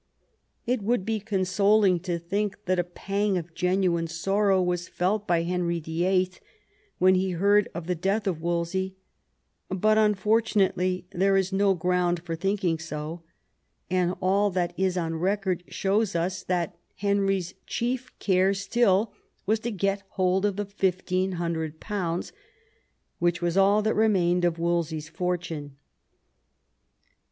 It 0.65 0.81
would 0.81 1.05
be 1.05 1.19
consoling 1.19 1.99
to 1.99 2.17
think 2.17 2.65
that 2.65 2.79
a 2.79 2.83
pang 2.83 3.37
of 3.37 3.53
genuine 3.53 4.07
sorrow 4.07 4.59
was 4.59 4.87
felt 4.87 5.27
by 5.27 5.43
Henry 5.43 5.79
VIII 5.79 6.31
when 6.97 7.13
he 7.13 7.33
heard 7.33 7.69
of 7.75 7.85
the 7.85 7.93
death 7.93 8.25
of 8.25 8.41
Wolsey; 8.41 8.95
but 9.69 9.99
unfortunately 9.99 11.05
there 11.11 11.37
is 11.37 11.53
no 11.53 11.75
ground 11.75 12.19
for 12.23 12.35
thinking 12.35 12.79
so, 12.79 13.21
and 13.91 14.15
all 14.23 14.49
that 14.49 14.73
is 14.75 14.97
on 14.97 15.17
record 15.17 15.63
shows 15.67 16.15
us 16.15 16.41
that 16.45 16.75
Henry's 16.95 17.53
chief 17.67 18.11
care 18.17 18.55
still 18.55 19.13
was 19.45 19.59
to 19.59 19.69
get 19.69 20.01
hold 20.13 20.47
of 20.47 20.55
the 20.55 20.65
£1500, 20.65 22.31
which 23.19 23.39
was 23.39 23.55
all 23.55 23.83
that 23.83 23.93
remained 23.93 24.45
of 24.45 24.57
Wolsey's 24.57 25.09
fortune. 25.09 25.75